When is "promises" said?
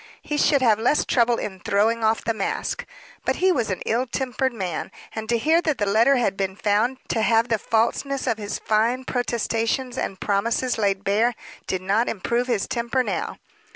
10.19-10.79